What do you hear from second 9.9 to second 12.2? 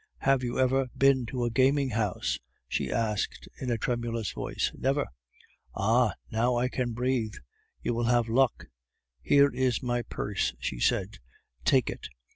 purse," she said. "Take it!